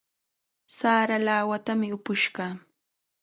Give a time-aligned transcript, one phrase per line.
[0.77, 2.53] Sara lawatami upush kaa.